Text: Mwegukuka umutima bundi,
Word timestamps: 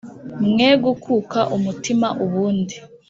Mwegukuka 0.49 1.39
umutima 1.57 2.07
bundi, 2.31 2.75